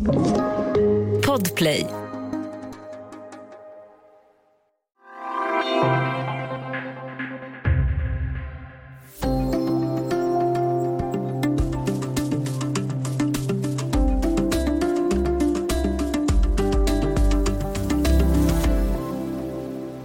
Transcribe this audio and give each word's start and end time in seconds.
Podplay 0.00 1.86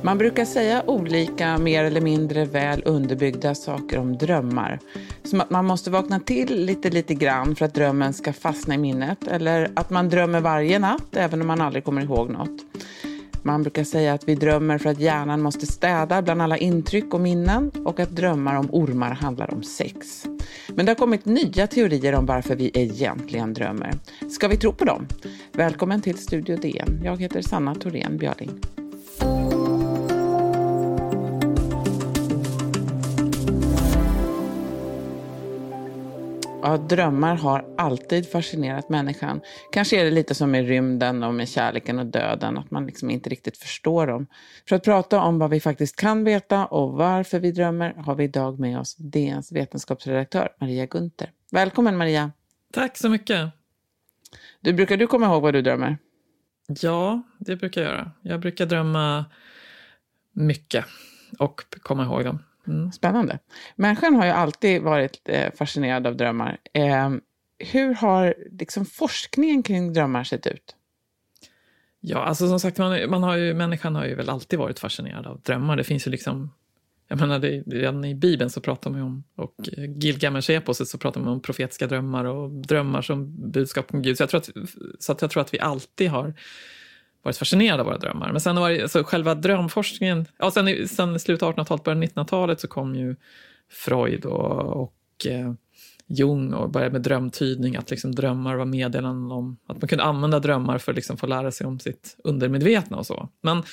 Man 0.02 0.18
brukar 0.18 0.46
säga 0.46 0.84
olika, 0.88 1.58
mer 1.58 1.84
eller 1.84 2.02
mindre 2.02 2.46
väl 2.46 2.82
underbyggda 2.86 3.56
saker 3.56 3.98
om 4.00 4.18
drömmar. 4.18 4.80
Som 5.26 5.42
att 5.42 5.50
man 5.50 5.66
måste 5.66 5.92
vakna 5.92 6.20
till 6.20 6.66
lite, 6.66 6.90
lite 6.90 7.14
grann 7.14 7.56
för 7.56 7.66
att 7.66 7.74
drömmen 7.74 8.14
ska 8.14 8.34
fastna 8.34 8.76
i 8.76 8.78
minnet. 8.78 9.28
Eller 9.28 9.72
att 9.74 9.90
man 9.90 10.10
drömmer 10.10 10.42
varje 10.42 10.80
natt, 10.80 11.16
även 11.16 11.42
om 11.42 11.48
man 11.48 11.62
aldrig 11.62 11.84
kommer 11.84 12.02
ihåg 12.02 12.30
något. 12.30 12.66
Man 13.44 13.64
brukar 13.64 13.84
säga 13.84 14.14
att 14.14 14.28
vi 14.28 14.36
drömmer 14.36 14.78
för 14.78 14.90
att 14.90 15.00
hjärnan 15.00 15.42
måste 15.42 15.66
städa 15.66 16.22
bland 16.22 16.42
alla 16.42 16.58
intryck 16.58 17.14
och 17.14 17.22
minnen 17.22 17.72
och 17.86 18.00
att 18.00 18.16
drömmar 18.16 18.56
om 18.56 18.70
ormar 18.72 19.12
handlar 19.12 19.54
om 19.54 19.64
sex. 19.64 20.26
Men 20.68 20.86
det 20.86 20.90
har 20.90 20.96
kommit 20.96 21.26
nya 21.26 21.68
teorier 21.68 22.16
om 22.16 22.26
varför 22.26 22.56
vi 22.56 22.72
egentligen 22.74 23.54
drömmer. 23.54 23.94
Ska 24.32 24.48
vi 24.48 24.58
tro 24.58 24.74
på 24.74 24.86
dem? 24.86 25.08
Välkommen 25.52 26.02
till 26.02 26.18
Studio 26.18 26.58
DN. 26.58 27.02
Jag 27.04 27.22
heter 27.22 27.42
Sanna 27.42 27.76
Thorén 27.76 28.18
Björling. 28.18 28.62
Ja, 36.66 36.78
drömmar 36.78 37.36
har 37.36 37.66
alltid 37.78 38.32
fascinerat 38.32 38.90
människan. 38.90 39.42
Kanske 39.72 40.00
är 40.00 40.06
det 40.06 40.12
lite 40.12 40.36
som 40.36 40.52
med 40.52 40.68
rymden 40.68 41.24
och 41.24 41.34
med 41.34 41.50
kärleken 41.50 42.00
och 42.00 42.06
döden, 42.06 42.58
att 42.58 42.72
man 42.72 42.86
liksom 42.86 43.10
inte 43.10 43.30
riktigt 43.30 43.58
förstår 43.58 44.08
dem. 44.08 44.28
För 44.70 44.76
att 44.76 44.84
prata 44.84 45.22
om 45.22 45.40
vad 45.40 45.50
vi 45.50 45.60
faktiskt 45.60 45.96
kan 45.96 46.24
veta 46.24 46.66
och 46.66 46.94
varför 46.94 47.40
vi 47.40 47.52
drömmer 47.52 47.94
har 47.94 48.16
vi 48.16 48.24
idag 48.24 48.60
med 48.60 48.80
oss 48.80 48.96
DNs 48.96 49.52
vetenskapsredaktör 49.52 50.50
Maria 50.62 50.86
Gunther. 50.86 51.32
Välkommen 51.52 51.98
Maria! 51.98 52.32
Tack 52.74 52.98
så 52.98 53.10
mycket! 53.10 53.52
Du, 54.62 54.74
brukar 54.74 54.98
du 54.98 55.08
komma 55.08 55.26
ihåg 55.26 55.42
vad 55.42 55.54
du 55.54 55.62
drömmer? 55.62 55.98
Ja, 56.68 57.24
det 57.40 57.56
brukar 57.56 57.82
jag 57.82 57.92
göra. 57.92 58.12
Jag 58.22 58.40
brukar 58.40 58.66
drömma 58.66 59.26
mycket 60.34 60.86
och 61.40 61.62
komma 61.82 62.04
ihåg 62.04 62.24
dem. 62.24 62.40
Mm. 62.68 62.92
Spännande. 62.92 63.40
Människan 63.76 64.16
har 64.16 64.26
ju 64.26 64.32
alltid 64.32 64.82
varit 64.82 65.22
eh, 65.26 65.54
fascinerad 65.54 66.08
av 66.08 66.16
drömmar. 66.18 66.58
Ehm, 66.74 67.22
hur 67.60 67.94
har 67.94 68.36
liksom, 68.60 68.86
forskningen 68.86 69.64
kring 69.64 69.94
drömmar 69.94 70.24
sett 70.24 70.48
ut? 70.48 70.76
Ja, 72.00 72.24
alltså 72.24 72.48
som 72.48 72.60
sagt, 72.60 72.78
man, 72.78 73.10
man 73.10 73.24
har 73.24 73.38
ju, 73.38 73.54
människan 73.54 73.96
har 73.96 74.06
ju 74.06 74.16
väl 74.16 74.30
alltid 74.30 74.60
varit 74.60 74.80
fascinerad 74.80 75.28
av 75.28 75.42
drömmar. 75.42 75.76
Det 75.76 75.84
finns 75.84 76.08
ju 76.08 76.12
liksom 76.12 76.50
jag 77.08 77.20
menar, 77.20 77.40
det, 77.40 77.64
redan 77.68 78.06
i 78.06 78.16
Bibeln 78.16 78.50
så 78.50 78.62
pratar 78.62 78.90
man 78.90 79.00
ju 79.00 79.06
om, 79.06 79.24
och 79.36 79.56
eh, 79.78 79.84
Gilgamesh-eposet 79.84 80.86
så 80.86 80.98
pratar 80.98 81.22
man 81.22 81.34
om 81.34 81.42
profetiska 81.42 81.88
drömmar 81.88 82.26
och 82.26 82.52
drömmar 82.52 83.02
som 83.02 83.52
budskap 83.52 83.92
från 83.92 84.02
Gud. 84.02 84.18
Så 84.18 84.24
jag 84.24 84.30
tror 84.30 84.40
att, 84.40 84.50
så 85.00 85.12
att, 85.12 85.22
jag 85.22 85.32
tror 85.32 85.42
att 85.42 85.54
vi 85.54 85.60
alltid 85.60 86.10
har 86.10 86.34
varit 87.26 87.38
fascinerad 87.38 87.80
av 87.80 87.86
våra 87.86 87.98
drömmar. 87.98 88.32
Men 88.32 88.42
sen 88.42 88.56
var 88.56 88.70
det, 88.70 88.82
alltså 88.82 89.04
själva 89.04 89.36
drömforskningen, 89.36 90.26
ja, 90.38 90.52
sen, 90.52 90.88
sen 90.88 91.20
slutet 91.20 91.44
av 91.44 91.56
1800-talet, 91.56 91.84
början 91.84 92.04
av 92.04 92.10
1900-talet 92.10 92.60
så 92.60 92.68
kom 92.68 92.96
ju 92.96 93.16
Freud 93.72 94.26
och, 94.26 94.82
och 94.82 95.26
eh, 95.28 95.54
Jung 96.08 96.54
och 96.54 96.70
började 96.70 96.92
med 96.92 97.02
drömtydning, 97.02 97.76
att 97.76 97.92
liksom 97.92 98.16
drömmar 98.16 98.56
var 98.56 98.66
meddelanden 98.66 99.32
om 99.32 99.58
att 99.68 99.82
man 99.82 99.88
kunde 99.88 100.04
använda 100.04 100.40
drömmar 100.40 100.78
för 100.78 100.92
att 100.92 100.96
liksom 100.96 101.18
få 101.18 101.28
lära 101.28 101.52
sig 101.52 101.68
om 101.68 101.80
sitt 101.80 102.18
undermedvetna 102.24 102.98
och 102.98 103.06
så. 103.06 103.30
Men 103.42 103.64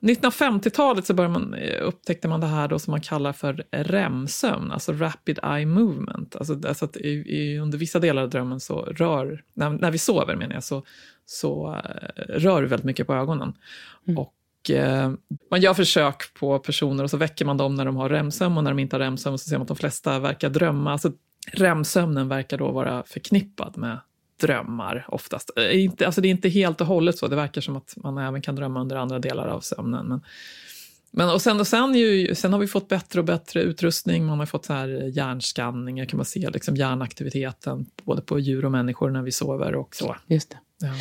1950-talet 0.00 1.06
så 1.06 1.14
började 1.14 1.32
man, 1.32 1.54
eh, 1.54 1.82
upptäckte 1.82 2.28
man 2.28 2.40
det 2.40 2.46
här 2.46 2.68
då 2.68 2.78
som 2.78 2.90
man 2.90 3.00
kallar 3.00 3.32
för 3.32 3.64
REM-sömn, 3.70 4.72
alltså 4.72 4.92
Rapid 4.92 5.38
Eye 5.42 5.66
Movement. 5.66 6.36
Alltså, 6.36 6.60
alltså 6.68 6.84
att 6.84 6.96
i, 6.96 7.08
i, 7.08 7.58
under 7.58 7.78
vissa 7.78 7.98
delar 7.98 8.22
av 8.22 8.30
drömmen 8.30 8.60
så 8.60 8.80
rör, 8.80 9.44
när, 9.54 9.70
när 9.70 9.90
vi 9.90 9.98
sover 9.98 10.36
menar 10.36 10.54
jag, 10.54 10.64
så, 10.64 10.82
så 11.26 11.68
uh, 11.68 12.38
rör 12.38 12.62
vi 12.62 12.68
väldigt 12.68 12.86
mycket 12.86 13.06
på 13.06 13.14
ögonen. 13.14 13.52
Mm. 14.08 14.18
Och 14.18 14.70
eh, 14.70 15.12
man 15.50 15.60
gör 15.60 15.74
försök 15.74 16.34
på 16.34 16.58
personer 16.58 17.04
och 17.04 17.10
så 17.10 17.16
väcker 17.16 17.44
man 17.44 17.56
dem 17.56 17.74
när 17.74 17.84
de 17.84 17.96
har 17.96 18.08
REM-sömn 18.08 18.58
och 18.58 18.64
när 18.64 18.70
de 18.70 18.78
inte 18.78 18.96
har 18.96 19.00
REM-sömn 19.00 19.38
så 19.38 19.48
ser 19.48 19.56
man 19.56 19.62
att 19.62 19.68
de 19.68 19.76
flesta 19.76 20.18
verkar 20.18 20.50
drömma. 20.50 20.92
Alltså 20.92 21.12
REM-sömnen 21.52 22.28
verkar 22.28 22.58
då 22.58 22.70
vara 22.70 23.02
förknippad 23.06 23.78
med 23.78 23.98
drömmar 24.40 25.06
oftast. 25.08 25.50
Eh, 25.56 25.84
inte, 25.84 26.06
alltså 26.06 26.20
det 26.20 26.28
är 26.28 26.30
inte 26.30 26.48
helt 26.48 26.80
och 26.80 26.86
hållet 26.86 27.18
så, 27.18 27.28
det 27.28 27.36
verkar 27.36 27.60
som 27.60 27.76
att 27.76 27.94
man 27.96 28.18
även 28.18 28.42
kan 28.42 28.56
drömma 28.56 28.80
under 28.80 28.96
andra 28.96 29.18
delar 29.18 29.46
av 29.46 29.60
sömnen. 29.60 30.06
Men, 30.06 30.20
men 31.10 31.30
och 31.30 31.42
sen, 31.42 31.60
och 31.60 31.66
sen, 31.66 31.94
ju, 31.94 32.34
sen 32.34 32.52
har 32.52 32.60
vi 32.60 32.66
fått 32.66 32.88
bättre 32.88 33.20
och 33.20 33.24
bättre 33.24 33.62
utrustning, 33.62 34.26
man 34.26 34.38
har 34.38 34.46
fått 34.46 34.64
så 34.64 34.72
här 34.72 34.88
hjärnskanningar, 34.88 36.04
kan 36.04 36.16
man 36.16 36.26
se 36.26 36.50
liksom 36.50 36.76
hjärnaktiviteten 36.76 37.86
både 38.04 38.22
på 38.22 38.38
djur 38.38 38.64
och 38.64 38.72
människor 38.72 39.10
när 39.10 39.22
vi 39.22 39.32
sover 39.32 39.74
och 39.74 39.94
så. 39.94 40.16
Just 40.26 40.50
det. 40.50 40.58
Ja. 40.86 40.92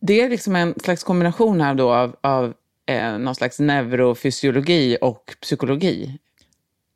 Det 0.00 0.20
är 0.20 0.30
liksom 0.30 0.56
en 0.56 0.74
slags 0.80 1.04
kombination 1.04 1.60
här 1.60 1.74
då 1.74 1.92
av, 1.92 2.16
av 2.20 2.54
eh, 2.86 3.18
någon 3.18 3.34
slags 3.34 3.58
neurofysiologi 3.58 4.96
och 5.00 5.36
psykologi. 5.40 6.18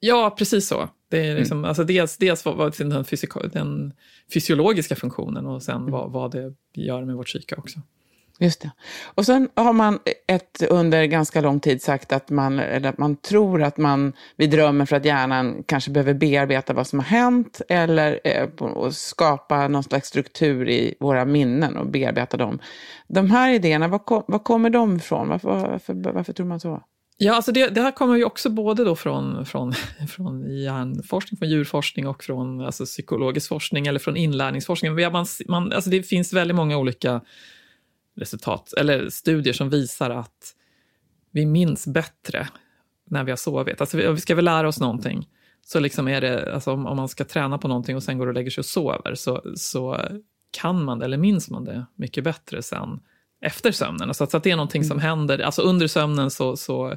Ja, 0.00 0.34
precis 0.38 0.68
så. 0.68 0.88
Det 1.12 1.26
är 1.26 1.36
liksom, 1.36 1.58
mm. 1.58 1.68
alltså 1.68 1.84
dels, 1.84 2.16
dels 2.16 2.44
vad, 2.44 2.56
vad 2.56 2.78
den, 2.78 3.04
fysika, 3.04 3.40
den 3.40 3.92
fysiologiska 4.34 4.96
funktionen 4.96 5.46
och 5.46 5.62
sen 5.62 5.76
mm. 5.76 5.90
vad, 5.90 6.12
vad 6.12 6.32
det 6.32 6.54
gör 6.74 7.04
med 7.04 7.16
vårt 7.16 7.26
psyke 7.26 7.54
också. 7.56 7.80
Just 8.38 8.60
det. 8.60 8.70
Och 9.14 9.26
sen 9.26 9.48
har 9.54 9.72
man 9.72 9.98
ett, 10.28 10.62
under 10.70 11.04
ganska 11.04 11.40
lång 11.40 11.60
tid 11.60 11.82
sagt 11.82 12.12
att 12.12 12.30
man, 12.30 12.58
eller 12.58 12.88
att 12.88 12.98
man 12.98 13.16
tror 13.16 13.62
att 13.62 13.76
man 13.76 14.12
vi 14.36 14.46
drömmer 14.46 14.86
för 14.86 14.96
att 14.96 15.04
hjärnan 15.04 15.62
kanske 15.66 15.90
behöver 15.90 16.14
bearbeta 16.14 16.72
vad 16.72 16.86
som 16.86 16.98
har 16.98 17.06
hänt 17.06 17.60
eller 17.68 18.20
eh, 18.24 18.48
skapa 18.90 19.68
någon 19.68 19.82
slags 19.82 20.08
struktur 20.08 20.68
i 20.68 20.94
våra 21.00 21.24
minnen 21.24 21.76
och 21.76 21.86
bearbeta 21.86 22.36
dem. 22.36 22.58
De 23.08 23.30
här 23.30 23.52
idéerna, 23.52 23.88
var, 23.88 23.98
kom, 23.98 24.22
var 24.28 24.38
kommer 24.38 24.70
de 24.70 24.96
ifrån? 24.96 25.28
Varför, 25.28 25.48
varför, 25.48 26.12
varför 26.12 26.32
tror 26.32 26.46
man 26.46 26.60
så? 26.60 26.82
Ja, 27.24 27.34
alltså 27.34 27.52
det, 27.52 27.68
det, 27.68 27.80
här 27.80 27.90
kommer 27.90 28.16
ju 28.16 28.24
också 28.24 28.50
både 28.50 28.84
då 28.84 28.96
från, 28.96 29.46
från, 29.46 29.72
från 30.08 30.56
hjärnforskning, 30.62 31.38
från 31.38 31.48
djurforskning 31.48 32.06
och 32.06 32.24
från 32.24 32.60
alltså 32.60 32.84
psykologisk 32.84 33.48
forskning 33.48 33.86
eller 33.86 33.98
från 33.98 34.16
inlärningsforskning. 34.16 34.94
Man, 34.94 35.26
man, 35.48 35.72
alltså 35.72 35.90
det 35.90 36.02
finns 36.02 36.32
väldigt 36.32 36.54
många 36.54 36.78
olika 36.78 37.20
resultat, 38.16 38.72
eller 38.72 39.08
studier 39.08 39.52
som 39.52 39.70
visar 39.70 40.10
att 40.10 40.54
vi 41.30 41.46
minns 41.46 41.86
bättre 41.86 42.48
när 43.10 43.24
vi 43.24 43.30
har 43.30 43.36
sovit. 43.36 43.80
Alltså 43.80 43.96
vi, 43.96 44.16
ska 44.16 44.34
vi 44.34 44.42
lära 44.42 44.68
oss 44.68 44.80
någonting, 44.80 45.28
så 45.66 45.80
liksom 45.80 46.08
är 46.08 46.20
det, 46.20 46.54
alltså 46.54 46.72
om, 46.72 46.86
om, 46.86 46.96
man 46.96 47.08
ska 47.08 47.24
träna 47.24 47.58
på 47.58 47.68
någonting 47.68 47.96
och 47.96 48.02
sen 48.02 48.18
går 48.18 48.26
och 48.26 48.34
lägger 48.34 48.50
sig 48.50 48.60
och 48.60 48.66
sover, 48.66 49.14
så, 49.14 49.42
så 49.56 50.08
kan 50.50 50.84
man 50.84 50.98
det, 50.98 51.04
eller 51.04 51.18
minns 51.18 51.50
man 51.50 51.64
det 51.64 51.86
mycket 51.96 52.24
bättre 52.24 52.62
sen 52.62 53.00
efter 53.42 53.72
sömnen. 53.72 54.08
Alltså 54.08 54.24
att, 54.24 54.34
att 54.34 54.42
det 54.42 54.50
är 54.50 54.56
någonting 54.56 54.84
som 54.84 54.98
mm. 54.98 55.08
händer, 55.08 55.38
alltså 55.38 55.62
under 55.62 55.86
sömnen 55.86 56.30
så, 56.30 56.56
så 56.56 56.96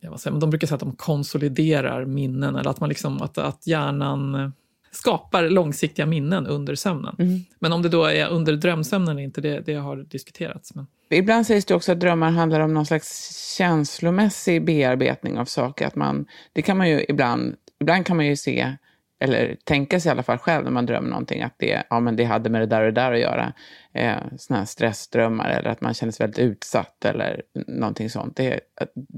ja, 0.00 0.18
säger, 0.18 0.40
de 0.40 0.50
brukar 0.50 0.66
säga 0.66 0.74
att 0.74 0.80
de 0.80 0.96
konsoliderar 0.96 2.04
minnen, 2.04 2.56
eller 2.56 2.70
att, 2.70 2.80
man 2.80 2.88
liksom, 2.88 3.22
att, 3.22 3.38
att 3.38 3.66
hjärnan 3.66 4.52
skapar 4.90 5.48
långsiktiga 5.48 6.06
minnen 6.06 6.46
under 6.46 6.74
sömnen. 6.74 7.16
Mm. 7.18 7.40
Men 7.58 7.72
om 7.72 7.82
det 7.82 7.88
då 7.88 8.04
är 8.04 8.28
under 8.28 8.52
drömsömnen 8.52 9.08
eller 9.08 9.22
inte, 9.22 9.40
det, 9.40 9.60
det 9.60 9.74
har 9.74 9.96
diskuterats. 9.96 10.74
Men... 10.74 10.86
Ibland 11.10 11.46
sägs 11.46 11.64
det 11.64 11.74
också 11.74 11.92
att 11.92 12.00
drömmar 12.00 12.30
handlar 12.30 12.60
om 12.60 12.74
någon 12.74 12.86
slags 12.86 13.34
känslomässig 13.56 14.64
bearbetning 14.64 15.38
av 15.38 15.44
saker. 15.44 15.86
Att 15.86 15.96
man, 15.96 16.26
det 16.52 16.62
kan 16.62 16.76
man 16.76 16.88
ju 16.88 17.04
ibland, 17.08 17.54
ibland 17.80 18.06
kan 18.06 18.16
man 18.16 18.26
ju 18.26 18.36
se 18.36 18.76
eller 19.20 19.56
tänka 19.64 20.00
sig 20.00 20.08
i 20.08 20.12
alla 20.12 20.22
fall 20.22 20.38
själv 20.38 20.64
när 20.64 20.70
man 20.70 20.86
drömmer 20.86 21.08
någonting, 21.08 21.42
att 21.42 21.54
det, 21.56 21.82
ja, 21.90 22.00
men 22.00 22.16
det 22.16 22.24
hade 22.24 22.50
med 22.50 22.60
det 22.60 22.66
där 22.66 22.80
och 22.80 22.86
det 22.86 23.00
där 23.00 23.12
att 23.12 23.20
göra. 23.20 23.52
Eh, 23.94 24.16
såna 24.36 24.58
här 24.58 24.66
stressdrömmar 24.66 25.50
eller 25.50 25.70
att 25.70 25.80
man 25.80 25.94
känner 25.94 26.12
sig 26.12 26.24
väldigt 26.24 26.38
utsatt 26.38 27.04
eller 27.04 27.42
någonting 27.66 28.10
sånt. 28.10 28.36
Det, 28.36 28.60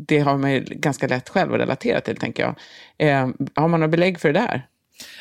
det 0.07 0.19
har 0.19 0.39
man 0.39 0.53
ju 0.53 0.61
ganska 0.61 1.07
lätt 1.07 1.29
själv 1.29 1.55
att 1.55 1.61
relatera 1.61 2.01
till, 2.01 2.17
tänker 2.17 2.43
jag. 2.43 2.55
Eh, 2.99 3.29
har 3.55 3.69
man 3.69 3.81
några 3.81 3.89
belägg 3.89 4.21
för 4.21 4.33
det 4.33 4.41
där? 4.41 4.67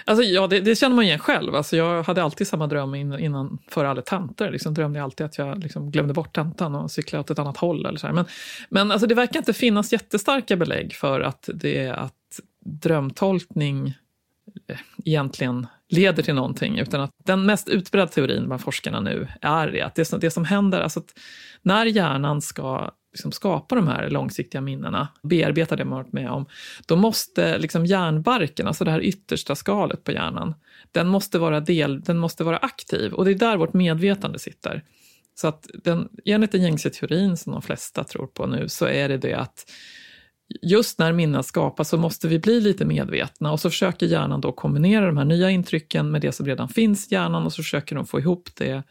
Alltså, 0.06 0.24
ja, 0.24 0.48
det, 0.48 0.60
det, 0.60 0.76
känner 0.76 0.96
man 0.96 1.06
igen 1.06 1.20
själv. 1.20 1.56
Alltså, 1.56 1.78
jag 1.78 2.04
hade 2.04 2.24
alltid 2.24 2.48
samma 2.48 2.68
dröm 2.68 2.96
innan, 2.96 3.20
innan 3.20 3.58
för 3.68 3.86
alla 3.86 4.02
tentor. 4.02 4.50
Liksom, 4.50 4.74
drömde 4.74 5.00
jag 5.00 5.04
alltid 5.04 5.26
att 5.26 5.38
jag 5.38 5.64
liksom, 5.64 5.92
glömde 5.92 6.14
bort 6.14 6.36
tentan 6.36 6.76
och 6.76 6.92
cyklade 6.92 7.22
åt 7.22 7.30
ett 7.30 7.40
annat 7.40 7.58
håll. 7.58 7.86
Eller 7.86 8.00
så 8.00 8.08
här. 8.08 8.14
Men, 8.14 8.26
men 8.70 8.92
alltså, 8.92 9.08
det 9.08 9.16
verkar 9.16 9.40
inte 9.40 9.54
finnas 9.54 9.94
jättestarka 9.94 10.56
belägg 10.56 10.94
för 10.94 11.22
att, 11.22 11.50
det, 11.54 11.90
att 11.90 12.14
drömtolkning 12.66 13.94
Eh, 14.70 14.78
egentligen 15.06 15.68
leder 15.90 16.24
till 16.24 16.36
någonting, 16.36 16.80
utan 16.80 17.02
att 17.02 17.12
den 17.26 17.46
mest 17.46 17.70
utbredda 17.70 18.08
teorin 18.08 18.46
bland 18.46 18.62
forskarna 18.62 19.00
nu 19.00 19.28
är 19.42 19.68
det 19.68 19.82
att 19.82 19.96
det 19.96 20.06
som, 20.06 20.20
det 20.20 20.32
som 20.32 20.46
händer, 20.46 20.82
alltså 20.82 21.00
att 21.00 21.20
när 21.62 21.86
hjärnan 21.86 22.42
ska 22.42 22.92
liksom 23.12 23.32
skapa 23.32 23.76
de 23.76 23.88
här 23.88 24.10
långsiktiga 24.10 24.62
minnena, 24.62 25.08
bearbeta 25.24 25.76
det 25.76 25.86
man 25.86 25.98
varit 25.98 26.14
med 26.14 26.30
om, 26.30 26.46
då 26.86 26.96
måste 26.96 27.58
liksom 27.58 27.86
hjärnbarken, 27.86 28.68
alltså 28.68 28.84
det 28.84 28.92
här 28.92 29.02
yttersta 29.02 29.56
skalet 29.56 30.04
på 30.04 30.12
hjärnan, 30.12 30.56
den 30.92 31.08
måste 31.08 31.40
vara, 31.40 31.60
del, 31.60 32.02
den 32.02 32.18
måste 32.18 32.44
vara 32.44 32.58
aktiv 32.58 33.14
och 33.14 33.26
det 33.26 33.32
är 33.32 33.36
där 33.36 33.58
vårt 33.58 33.74
medvetande 33.74 34.40
sitter. 34.40 34.84
Så 35.36 35.48
att 35.48 35.68
den, 35.84 36.10
enligt 36.26 36.52
den 36.52 36.62
gängse 36.62 36.90
teorin 36.90 37.38
som 37.38 37.54
de 37.54 37.62
flesta 37.62 38.04
tror 38.04 38.28
på 38.28 38.48
nu 38.48 38.70
så 38.70 38.86
är 38.86 39.10
det 39.10 39.18
det 39.18 39.34
att 39.34 39.66
just 40.62 41.00
när 41.00 41.14
minnen 41.14 41.44
skapas 41.44 41.90
så 41.90 41.98
måste 41.98 42.28
vi 42.28 42.40
bli 42.40 42.62
lite 42.62 42.86
medvetna 42.86 43.52
och 43.52 43.60
så 43.60 43.70
försöker 43.70 44.06
hjärnan 44.06 44.42
då 44.42 44.52
kombinera 44.52 45.06
de 45.06 45.18
här 45.18 45.26
nya 45.26 45.50
intrycken 45.50 46.12
med 46.12 46.22
det 46.22 46.32
som 46.32 46.46
redan 46.46 46.70
finns 46.70 47.12
i 47.12 47.16
hjärnan 47.16 47.46
och 47.46 47.54
så 47.54 47.64
försöker 47.64 47.96
de 47.96 48.06
få 48.06 48.20
ihop 48.20 48.50
det 48.56 48.84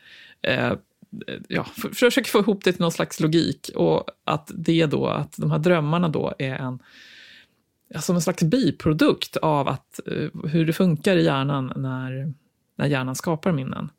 eh, 0.42 0.72
ja, 1.48 1.64
försöker 1.94 2.30
få 2.30 2.38
ihop 2.38 2.64
det 2.64 2.72
till 2.72 2.80
någon 2.80 2.92
slags 2.92 3.20
logik 3.20 3.70
och 3.74 4.04
att 4.24 4.50
det 4.54 4.86
då, 4.86 5.06
att 5.06 5.36
de 5.36 5.50
här 5.50 5.58
drömmarna 5.58 6.08
då 6.08 6.34
är 6.38 6.54
en, 6.54 6.78
som 8.00 8.16
en 8.16 8.22
slags 8.22 8.42
biprodukt 8.42 9.36
av 9.36 9.68
att, 9.68 10.00
eh, 10.06 10.48
hur 10.50 10.66
det 10.66 10.72
funkar 10.72 11.16
i 11.16 11.24
hjärnan 11.24 11.72
när, 11.76 12.32
när 12.76 12.86
hjärnan 12.86 13.14
skapar 13.14 13.52
minnen. 13.52 13.90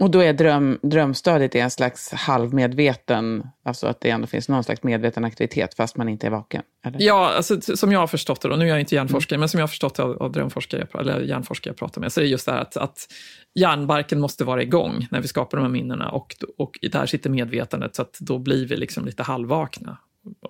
Och 0.00 0.10
då 0.10 0.22
är 0.22 0.32
dröm, 0.32 0.78
drömstadiet 0.82 1.54
en 1.54 1.70
slags 1.70 2.12
halvmedveten, 2.12 3.46
alltså 3.64 3.86
att 3.86 4.00
det 4.00 4.10
ändå 4.10 4.26
finns 4.26 4.48
någon 4.48 4.64
slags 4.64 4.82
medveten 4.82 5.24
aktivitet 5.24 5.74
fast 5.74 5.96
man 5.96 6.08
inte 6.08 6.26
är 6.26 6.30
vaken? 6.30 6.62
Eller? 6.84 7.02
Ja, 7.02 7.32
alltså, 7.36 7.60
som 7.76 7.92
jag 7.92 8.00
har 8.00 8.06
förstått 8.06 8.40
det, 8.40 8.48
då, 8.48 8.56
nu 8.56 8.64
är 8.64 8.68
jag 8.68 8.80
inte 8.80 8.94
hjärnforskare, 8.94 9.34
mm. 9.34 9.40
men 9.40 9.48
som 9.48 9.58
jag 9.58 9.62
har 9.62 9.68
förstått 9.68 9.94
det 9.94 10.02
av, 10.02 10.22
av 10.22 10.32
drömforskare, 10.32 10.86
eller 10.98 11.20
hjärnforskare 11.20 11.70
jag 11.70 11.78
pratar 11.78 12.00
med, 12.00 12.12
så 12.12 12.20
är 12.20 12.24
det 12.24 12.30
just 12.30 12.46
det 12.46 12.52
här 12.52 12.60
att, 12.60 12.76
att 12.76 13.06
hjärnbarken 13.54 14.20
måste 14.20 14.44
vara 14.44 14.62
igång 14.62 15.06
när 15.10 15.20
vi 15.20 15.28
skapar 15.28 15.58
de 15.58 15.62
här 15.62 15.72
minnena 15.72 16.10
och, 16.10 16.36
och 16.58 16.78
där 16.92 17.06
sitter 17.06 17.30
medvetandet, 17.30 17.96
så 17.96 18.02
att 18.02 18.18
då 18.20 18.38
blir 18.38 18.66
vi 18.66 18.76
liksom 18.76 19.04
lite 19.04 19.22
halvvakna 19.22 19.98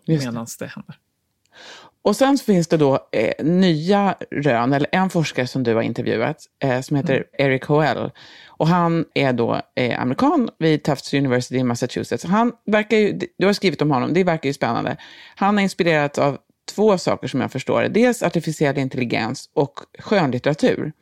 medan 0.06 0.46
det 0.58 0.66
händer. 0.66 0.96
Och 2.02 2.16
sen 2.16 2.38
finns 2.38 2.68
det 2.68 2.76
då 2.76 3.08
eh, 3.12 3.44
nya 3.44 4.14
rön, 4.30 4.72
eller 4.72 4.88
en 4.92 5.10
forskare 5.10 5.46
som 5.46 5.62
du 5.62 5.74
har 5.74 5.82
intervjuat, 5.82 6.36
eh, 6.64 6.80
som 6.80 6.96
heter 6.96 7.14
mm. 7.14 7.26
Eric 7.38 7.64
Hoell. 7.64 8.10
Och 8.46 8.68
han 8.68 9.04
är 9.14 9.32
då 9.32 9.60
eh, 9.76 10.00
amerikan 10.00 10.50
vid 10.58 10.82
Tufts 10.82 11.14
University 11.14 11.56
i 11.56 11.64
Massachusetts. 11.64 12.24
Han 12.24 12.52
verkar 12.66 12.96
ju, 12.96 13.18
du 13.38 13.46
har 13.46 13.52
skrivit 13.52 13.82
om 13.82 13.90
honom, 13.90 14.14
det 14.14 14.24
verkar 14.24 14.48
ju 14.48 14.52
spännande. 14.52 14.96
Han 15.36 15.56
har 15.56 15.62
inspirerats 15.62 16.18
av 16.18 16.38
två 16.74 16.98
saker 16.98 17.28
som 17.28 17.40
jag 17.40 17.52
förstår 17.52 17.82
det. 17.82 17.88
Dels 17.88 18.22
artificiell 18.22 18.78
intelligens 18.78 19.50
och 19.54 19.80
skönlitteratur. 19.98 20.92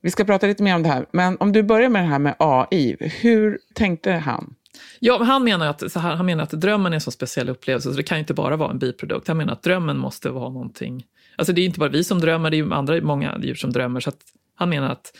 Vi 0.00 0.10
ska 0.10 0.24
prata 0.24 0.46
lite 0.46 0.62
mer 0.62 0.74
om 0.74 0.82
det 0.82 0.88
här, 0.88 1.06
men 1.12 1.36
om 1.40 1.52
du 1.52 1.62
börjar 1.62 1.88
med 1.88 2.02
det 2.02 2.08
här 2.08 2.18
med 2.18 2.34
AI, 2.38 2.96
hur 3.00 3.58
tänkte 3.74 4.12
han? 4.12 4.54
Ja, 5.00 5.22
han 5.22 5.44
menar, 5.44 5.66
att, 5.66 5.92
så 5.92 6.00
här, 6.00 6.16
han 6.16 6.26
menar 6.26 6.42
att 6.42 6.50
drömmen 6.50 6.92
är 6.92 6.94
en 6.94 7.00
så 7.00 7.10
speciell 7.10 7.48
upplevelse, 7.48 7.90
så 7.90 7.96
det 7.96 8.02
kan 8.02 8.18
inte 8.18 8.34
bara 8.34 8.56
vara 8.56 8.70
en 8.70 8.78
biprodukt. 8.78 9.28
Han 9.28 9.36
menar 9.36 9.52
att 9.52 9.62
drömmen 9.62 9.98
måste 9.98 10.30
vara 10.30 10.48
någonting... 10.48 11.06
Alltså 11.36 11.52
det 11.52 11.60
är 11.60 11.64
inte 11.64 11.78
bara 11.78 11.90
vi 11.90 12.04
som 12.04 12.20
drömmer, 12.20 12.50
det 12.50 12.58
är 12.58 12.72
andra, 12.72 13.00
många 13.00 13.38
djur 13.42 13.54
som 13.54 13.72
drömmer. 13.72 14.00
Så 14.00 14.12
han 14.54 14.68
menar 14.68 14.90
att 14.90 15.12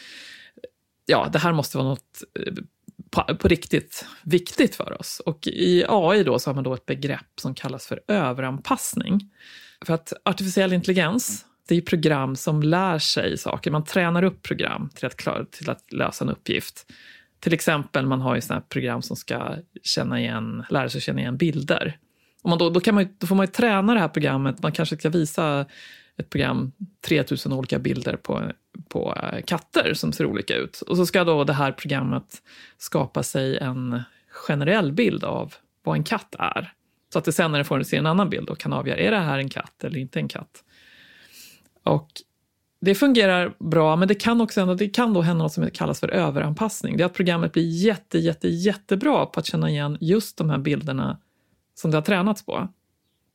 ja, 1.06 1.29
det 1.32 1.38
här 1.38 1.53
måste 1.53 1.79
vara 1.79 1.88
något 1.88 2.23
eh, 2.38 2.53
på, 3.11 3.35
på, 3.35 3.49
riktigt 3.49 4.06
viktigt 4.23 4.75
för 4.75 5.00
oss. 5.00 5.20
Och 5.26 5.47
i 5.47 5.85
AI 5.88 6.25
då 6.25 6.38
så 6.38 6.50
har 6.50 6.55
man 6.55 6.64
då 6.64 6.75
ett 6.75 6.87
begrepp 6.87 7.41
som 7.41 7.55
kallas 7.55 7.87
för 7.87 8.00
överanpassning. 8.09 9.20
För 9.87 9.94
att 9.94 10.12
artificiell 10.25 10.73
intelligens, 10.73 11.47
det 11.69 11.76
är 11.76 11.81
program 11.81 12.37
som 12.37 12.62
lär 12.62 12.99
sig 12.99 13.38
saker. 13.38 13.70
Man 13.70 13.85
tränar 13.85 14.23
upp 14.23 14.43
program 14.43 14.91
till 14.94 15.06
att, 15.06 15.17
klara, 15.17 15.44
till 15.44 15.70
att 15.70 15.93
lösa 15.93 16.25
en 16.25 16.31
uppgift. 16.31 16.93
Till 17.42 17.54
exempel, 17.54 18.06
man 18.06 18.20
har 18.20 18.34
ju 18.34 18.40
sådana 18.40 18.60
program 18.60 19.02
som 19.02 19.16
ska 19.16 19.56
känna 19.82 20.20
igen, 20.20 20.64
lära 20.70 20.88
sig 20.88 21.00
känna 21.00 21.20
igen 21.20 21.36
bilder. 21.36 21.98
Och 22.42 22.50
man 22.50 22.58
då, 22.58 22.70
då, 22.70 22.80
kan 22.80 22.94
man, 22.94 23.08
då 23.18 23.26
får 23.26 23.34
man 23.34 23.46
ju 23.46 23.52
träna 23.52 23.94
det 23.94 24.00
här 24.00 24.08
programmet. 24.08 24.62
Man 24.62 24.72
kanske 24.72 24.96
ska 24.96 25.08
visa 25.08 25.66
ett 26.16 26.30
program 26.30 26.72
3000 27.06 27.52
olika 27.52 27.78
bilder 27.78 28.16
på, 28.16 28.52
på 28.88 29.18
eh, 29.22 29.42
katter 29.42 29.94
som 29.94 30.12
ser 30.12 30.26
olika 30.26 30.56
ut. 30.56 30.80
Och 30.80 30.96
så 30.96 31.06
ska 31.06 31.24
då 31.24 31.44
det 31.44 31.52
här 31.52 31.72
programmet 31.72 32.42
skapa 32.78 33.22
sig 33.22 33.58
en 33.58 34.02
generell 34.28 34.92
bild 34.92 35.24
av 35.24 35.54
vad 35.82 35.96
en 35.96 36.04
katt 36.04 36.34
är. 36.38 36.72
Så 37.12 37.18
att 37.18 37.24
det 37.24 37.32
sen 37.32 37.52
när 37.52 37.58
det 37.58 37.64
får 37.64 37.82
se 37.82 37.96
en 37.96 38.06
annan 38.06 38.30
bild 38.30 38.50
och 38.50 38.58
kan 38.58 38.72
avgöra, 38.72 38.98
är 38.98 39.10
det 39.10 39.18
här 39.18 39.38
en 39.38 39.48
katt 39.48 39.84
eller 39.84 39.98
inte 39.98 40.18
en 40.18 40.28
katt? 40.28 40.64
Och 41.82 42.08
det 42.84 42.94
fungerar 42.94 43.55
bra, 43.58 43.96
men 43.96 44.08
det 44.08 44.14
kan 44.14 44.40
också 44.40 44.61
hända, 44.61 44.75
det 44.75 44.88
kan 44.88 45.14
då 45.14 45.20
hända 45.20 45.44
något 45.44 45.52
som 45.52 45.70
kallas 45.70 46.00
för 46.00 46.08
överanpassning. 46.08 46.96
Det 46.96 47.02
är 47.02 47.06
att 47.06 47.14
programmet 47.14 47.52
blir 47.52 47.84
jätte, 47.84 48.19
jätte, 48.19 48.49
jättebra 48.49 49.26
på 49.26 49.40
att 49.40 49.46
känna 49.46 49.70
igen 49.70 49.99
just 50.00 50.37
de 50.37 50.50
här 50.50 50.58
bilderna 50.58 51.19
som 51.75 51.90
det 51.90 51.96
har 51.96 52.02
tränats 52.02 52.46
på. 52.46 52.69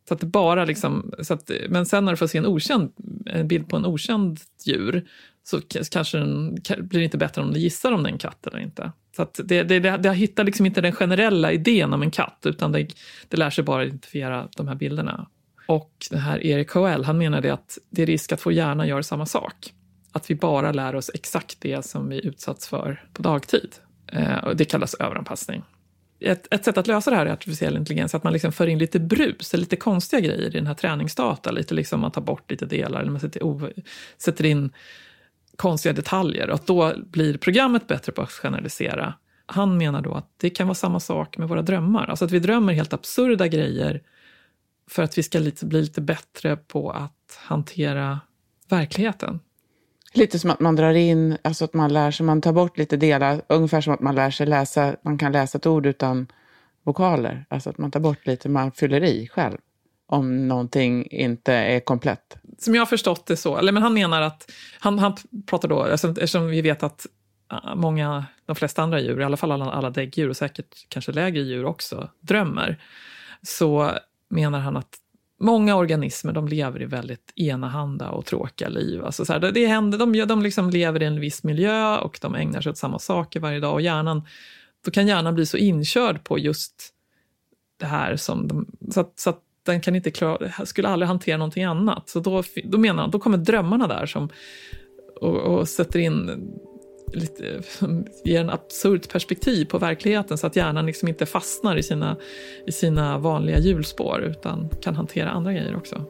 Så 0.08 0.14
att 0.14 0.20
det 0.20 0.26
bara 0.26 0.66
liksom, 0.66 1.14
så 1.22 1.34
att, 1.34 1.52
men 1.70 1.86
sen 1.86 2.06
när 2.06 2.12
du 2.12 2.18
får 2.18 2.28
se 2.28 2.38
en, 2.38 2.46
okänd, 2.46 2.92
en 3.26 3.48
bild 3.48 3.70
på 3.70 3.78
en 3.78 3.86
okänd 3.86 4.40
djur 4.66 5.08
så 5.44 5.62
kanske 5.92 6.18
den, 6.18 6.54
blir 6.78 7.00
det 7.00 7.04
inte 7.04 7.18
bättre 7.18 7.42
om 7.42 7.54
du 7.54 7.60
gissar 7.60 7.92
om 7.92 8.04
det 8.04 8.10
är 8.10 8.14
en 8.14 8.20
katt 8.20 8.48
eller 8.48 8.60
inte. 8.60 8.92
Så 9.16 9.22
att 9.22 9.40
det, 9.44 9.64
det, 9.64 9.80
det, 9.80 9.98
det 9.98 10.14
hittar 10.14 10.44
liksom 10.44 10.66
inte 10.66 10.82
den 10.82 10.92
generella 10.92 11.52
idén 11.52 11.94
om 11.94 12.02
en 12.02 12.12
katt 12.12 12.40
utan 12.46 12.72
det, 12.72 12.94
det 13.28 13.38
lär 13.38 13.50
sig 13.50 13.64
bara 13.64 13.86
identifiera 13.86 14.48
de 14.58 14.68
här 14.68 14.76
bilderna. 14.76 15.28
Och 15.68 15.92
det 16.12 16.18
här 16.18 16.46
Erik 16.46 16.70
Coel 16.70 17.04
han 17.04 17.18
menade 17.18 17.54
att 17.54 17.78
det 17.90 18.02
är 18.02 18.06
risk 18.06 18.32
att 18.32 18.46
vår 18.46 18.54
hjärna 18.54 18.88
gör 18.88 19.02
samma 19.02 19.26
sak. 19.26 19.74
Att 20.12 20.30
vi 20.30 20.36
bara 20.36 20.72
lär 20.72 20.96
oss 20.96 21.12
exakt 21.14 21.58
det 21.62 21.86
som 21.86 22.10
vi 22.10 22.26
utsatts 22.28 22.68
för 22.68 23.04
på 23.14 23.22
dagtid. 23.22 23.76
Eh, 24.12 24.50
det 24.56 24.66
kallas 24.66 24.94
överanpassning 24.94 25.64
ett, 26.20 26.54
ett 26.54 26.66
sätt 26.66 26.78
att 26.78 26.88
lösa 26.88 27.10
det 27.10 27.18
här 27.18 27.26
är 27.26 27.34
artificiell 27.34 27.78
intelligens, 27.78 28.16
att 28.16 28.24
man 28.24 28.34
liksom 28.34 28.52
för 28.52 28.68
in 28.68 28.80
lite 28.80 29.00
brus, 29.00 29.54
lite 29.54 29.76
konstiga 29.76 30.20
grejer 30.20 30.48
i 30.48 30.50
den 30.50 30.68
här 30.68 30.74
träningsdata. 30.74 31.52
Lite 31.52 31.74
liksom 31.74 32.00
man 32.00 32.12
tar 32.12 32.22
bort 32.22 32.52
lite 32.52 32.66
delar, 32.66 33.02
eller 33.02 33.12
man 33.12 33.22
sätter, 33.22 33.74
sätter 34.18 34.46
in 34.46 34.72
konstiga 35.56 35.94
detaljer. 35.94 36.50
Och 36.50 36.56
att 36.56 36.68
då 36.68 36.94
blir 36.98 37.38
programmet 37.38 37.88
bättre 37.88 38.12
på 38.12 38.22
att 38.22 38.32
generalisera. 38.32 39.14
Han 39.46 39.78
menar 39.78 40.02
då 40.02 40.14
att 40.14 40.32
det 40.38 40.50
kan 40.50 40.68
vara 40.68 40.76
samma 40.76 41.00
sak 41.00 41.38
med 41.38 41.50
våra 41.50 41.62
drömmar. 41.62 42.08
Alltså 42.08 42.26
att 42.26 42.32
vi 42.32 42.40
drömmer 42.40 42.74
helt 42.74 42.94
absurda 42.94 43.48
grejer 43.48 44.02
för 44.90 45.04
att 45.04 45.18
vi 45.18 45.24
ska 45.24 45.40
lite, 45.40 45.66
bli 45.66 45.82
lite 45.82 46.02
bättre 46.02 46.58
på 46.58 46.92
att 46.92 47.40
hantera 47.40 48.20
verkligheten. 48.70 49.40
Lite 50.14 50.40
som 50.40 50.50
att 50.50 50.60
man 50.60 50.76
drar 50.76 50.94
in, 50.94 51.38
alltså 51.42 51.66
att 51.66 51.74
man 51.74 51.94
lär 51.94 52.12
sig, 52.12 52.26
man 52.26 52.42
tar 52.42 52.54
bort 52.54 52.78
lite 52.78 52.98
delar, 52.98 53.42
ungefär 53.50 53.82
som 53.82 53.94
att 53.94 54.00
man 54.00 54.16
lär 54.16 54.32
sig 54.32 54.48
läsa, 54.48 54.96
man 55.02 55.18
kan 55.18 55.32
läsa 55.32 55.58
ett 55.58 55.66
ord 55.66 55.86
utan 55.86 56.28
vokaler. 56.84 57.46
Alltså 57.50 57.70
att 57.70 57.78
man 57.78 57.92
tar 57.92 58.00
bort 58.00 58.28
lite, 58.28 58.50
man 58.50 58.72
fyller 58.72 59.04
i 59.04 59.28
själv 59.28 59.58
om 60.08 60.48
någonting 60.48 61.08
inte 61.12 61.54
är 61.54 61.80
komplett. 61.80 62.38
Som 62.58 62.76
jag 62.76 62.82
har 62.82 62.86
förstått 62.86 63.26
det 63.26 63.38
så, 63.38 63.58
eller 63.58 63.72
men 63.72 63.84
han 63.84 63.94
menar 63.94 64.22
att, 64.22 64.52
han, 64.80 65.00
han 65.00 65.16
pratar 65.46 65.70
då, 65.70 65.84
alltså, 65.84 66.10
eftersom 66.10 66.48
vi 66.48 66.62
vet 66.62 66.84
att 66.84 67.06
äh, 67.52 67.76
många, 67.76 68.26
de 68.46 68.56
flesta 68.56 68.84
andra 68.84 69.00
djur, 69.00 69.22
i 69.22 69.24
alla 69.24 69.38
fall 69.38 69.52
alla, 69.52 69.72
alla 69.72 69.90
däggdjur 69.90 70.30
och 70.30 70.38
säkert 70.38 70.90
kanske 70.90 71.12
lägre 71.12 71.42
djur 71.42 71.66
också, 71.66 72.10
drömmer, 72.20 72.82
så 73.42 73.92
menar 74.30 74.60
han 74.60 74.78
att 74.78 74.98
många 75.40 75.76
organismer 75.76 76.34
de 76.34 76.48
lever 76.48 76.82
i 76.82 76.86
väldigt 76.86 77.34
enahanda 77.36 78.10
och 78.10 78.26
tråkiga 78.26 78.70
liv. 78.70 79.06
Alltså 79.06 79.26
så 79.26 79.34
här, 79.34 79.40
det 79.40 79.68
händer, 79.68 79.98
de, 79.98 80.26
de 80.28 80.42
liksom 80.42 80.70
lever 80.70 81.04
i 81.04 81.06
en 81.06 81.20
viss 81.20 81.44
miljö 81.44 81.98
och 81.98 82.20
de 82.22 82.36
ägnar 82.36 82.62
sig 82.62 82.70
åt 82.70 82.78
samma 82.78 83.00
saker 83.00 83.40
varje 83.40 83.60
dag. 83.60 83.74
Och 83.74 83.82
hjärnan, 83.82 84.22
då 84.86 84.92
kan 84.92 85.08
hjärnan 85.08 85.36
bli 85.36 85.46
så 85.46 85.58
inkörd 85.58 86.24
på 86.24 86.40
just 86.40 86.94
det 87.80 87.86
här 87.86 88.16
som 88.16 88.48
de, 88.48 88.68
så, 88.92 89.00
att, 89.00 89.20
så 89.20 89.30
att 89.30 89.42
den 89.64 89.82
kan 89.82 89.96
inte 89.96 90.12
klara, 90.12 90.66
skulle 90.66 90.88
aldrig 90.88 91.08
hantera 91.08 91.38
någonting 91.38 91.64
annat. 91.64 92.10
Så 92.10 92.20
då, 92.20 92.44
då 92.64 92.78
menar 92.78 93.02
han, 93.02 93.12
då 93.12 93.20
kommer 93.20 93.38
drömmarna 93.38 93.88
där 93.88 94.06
som, 94.06 94.30
och, 95.22 95.36
och 95.36 95.68
sätter 95.68 96.00
in 96.00 96.50
lite, 97.14 97.62
ger 98.24 98.42
en 98.42 98.50
absurt 98.50 99.12
perspektiv 99.12 99.66
på 99.66 99.78
verkligheten 99.78 100.38
så 100.38 100.48
att 100.48 100.56
hjärnan 100.56 100.86
liksom 100.86 101.08
inte 101.08 101.26
fastnar 101.26 101.78
i 101.78 101.84
sina, 101.84 102.18
i 102.66 102.72
sina 102.72 103.18
vanliga 103.18 103.60
hjulspår 103.60 104.22
utan 104.22 104.70
kan 104.82 104.96
hantera 104.96 105.30
andra 105.30 105.54
grejer 105.54 105.76
också. 105.76 106.06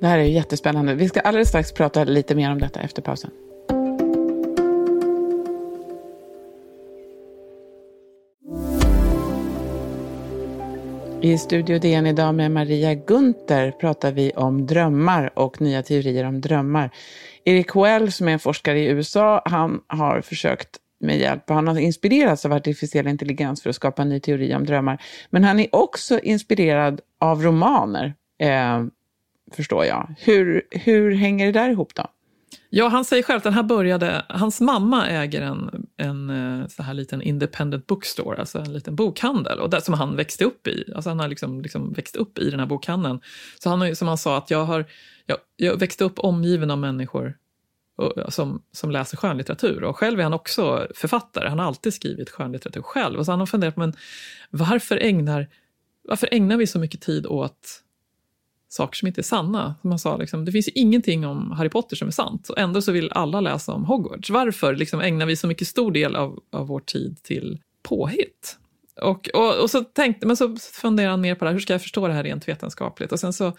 Det 0.00 0.06
här 0.06 0.18
är 0.18 0.22
jättespännande. 0.22 0.94
Vi 0.94 1.08
ska 1.08 1.20
alldeles 1.20 1.48
strax 1.48 1.72
prata 1.72 2.04
lite 2.04 2.34
mer 2.34 2.52
om 2.52 2.58
detta 2.58 2.80
efter 2.80 3.02
pausen. 3.02 3.30
I 11.26 11.38
Studio 11.38 11.78
DN 11.78 12.06
idag 12.06 12.34
med 12.34 12.50
Maria 12.50 12.94
Gunther 12.94 13.70
pratar 13.70 14.12
vi 14.12 14.32
om 14.32 14.66
drömmar 14.66 15.30
och 15.34 15.60
nya 15.60 15.82
teorier 15.82 16.24
om 16.24 16.40
drömmar. 16.40 16.90
Erik 17.48 17.70
Hoell 17.70 18.12
som 18.12 18.28
är 18.28 18.32
en 18.32 18.38
forskare 18.38 18.78
i 18.78 18.86
USA, 18.86 19.42
han 19.44 19.80
har 19.86 20.20
försökt 20.20 20.76
med 21.00 21.18
hjälp, 21.18 21.50
han 21.50 21.68
har 21.68 21.78
inspirerats 21.78 22.44
av 22.44 22.52
artificiell 22.52 23.06
intelligens 23.06 23.62
för 23.62 23.70
att 23.70 23.76
skapa 23.76 24.02
en 24.02 24.08
ny 24.08 24.20
teori 24.20 24.54
om 24.54 24.66
drömmar. 24.66 25.02
Men 25.30 25.44
han 25.44 25.60
är 25.60 25.74
också 25.74 26.18
inspirerad 26.18 27.00
av 27.20 27.42
romaner, 27.42 28.14
eh, 28.38 28.84
förstår 29.52 29.84
jag. 29.84 30.14
Hur, 30.18 30.62
hur 30.70 31.14
hänger 31.14 31.46
det 31.46 31.52
där 31.52 31.70
ihop 31.70 31.94
då? 31.94 32.06
Ja, 32.70 32.88
han 32.88 33.04
säger 33.04 33.22
själv 33.22 33.36
att 33.36 33.44
den 33.44 33.52
här 33.52 33.62
började, 33.62 34.24
hans 34.28 34.60
mamma 34.60 35.08
äger 35.08 35.42
en, 35.42 35.86
en 35.96 36.30
eh, 36.30 36.68
så 36.68 36.82
här 36.82 36.94
liten 36.94 37.22
independent 37.22 37.86
bookstore, 37.86 38.38
alltså 38.38 38.58
en 38.58 38.72
liten 38.72 38.96
bokhandel, 38.96 39.60
och 39.60 39.70
där, 39.70 39.80
som 39.80 39.94
han 39.94 40.16
växte 40.16 40.44
upp 40.44 40.66
i. 40.66 40.92
Alltså 40.94 41.10
han 41.10 41.20
har 41.20 41.28
liksom, 41.28 41.60
liksom 41.60 41.92
växt 41.92 42.16
upp 42.16 42.38
i 42.38 42.50
den 42.50 42.60
här 42.60 42.66
bokhandeln. 42.66 43.20
Så 43.62 43.70
han 43.70 43.80
har, 43.80 43.94
som 43.94 44.08
han 44.08 44.18
sa, 44.18 44.36
att 44.38 44.50
jag 44.50 44.64
har 44.64 44.86
jag, 45.26 45.38
jag 45.56 45.78
växte 45.78 46.04
upp 46.04 46.18
omgiven 46.18 46.70
av 46.70 46.78
människor 46.78 47.36
och, 47.96 48.32
som, 48.32 48.62
som 48.72 48.90
läser 48.90 49.16
skönlitteratur. 49.16 49.84
Och 49.84 49.96
själv 49.96 50.18
är 50.20 50.22
han 50.22 50.34
också 50.34 50.86
författare, 50.94 51.48
han 51.48 51.58
har 51.58 51.66
alltid 51.66 51.94
skrivit 51.94 52.30
skönlitteratur 52.30 52.82
själv. 52.82 53.18
Och 53.18 53.24
så 53.24 53.32
han 53.32 53.38
har 53.38 53.46
funderat, 53.46 53.76
men 53.76 53.92
varför 54.50 54.96
ägnar, 54.96 55.48
varför 56.02 56.28
ägnar 56.32 56.56
vi 56.56 56.66
så 56.66 56.78
mycket 56.78 57.00
tid 57.00 57.26
åt 57.26 57.82
saker 58.68 58.96
som 58.96 59.08
inte 59.08 59.20
är 59.20 59.22
sanna. 59.22 59.74
Som 59.80 59.90
han 59.90 59.98
sa, 59.98 60.16
liksom, 60.16 60.44
det 60.44 60.52
finns 60.52 60.68
ingenting 60.68 61.26
om 61.26 61.50
Harry 61.50 61.68
Potter 61.68 61.96
som 61.96 62.08
är 62.08 62.12
sant 62.12 62.48
och 62.48 62.58
ändå 62.58 62.82
så 62.82 62.92
vill 62.92 63.12
alla 63.12 63.40
läsa 63.40 63.72
om 63.72 63.84
Hogwarts. 63.84 64.30
Varför 64.30 64.74
liksom, 64.74 65.00
ägnar 65.00 65.26
vi 65.26 65.36
så 65.36 65.46
mycket 65.46 65.68
stor 65.68 65.92
del 65.92 66.16
av, 66.16 66.42
av 66.52 66.66
vår 66.66 66.80
tid 66.80 67.22
till 67.22 67.60
påhitt? 67.82 68.58
Och, 69.02 69.28
och, 69.34 69.62
och 69.62 69.70
så 69.70 69.84
tänkte, 69.84 70.26
men 70.26 70.36
så 70.36 70.56
funderade 70.56 71.10
han 71.10 71.20
mer 71.20 71.34
på 71.34 71.44
det 71.44 71.48
här, 71.48 71.52
hur 71.52 71.60
ska 71.60 71.74
jag 71.74 71.82
förstå 71.82 72.08
det 72.08 72.14
här 72.14 72.24
rent 72.24 72.48
vetenskapligt? 72.48 73.12
Och 73.12 73.20
sen 73.20 73.32
så 73.32 73.52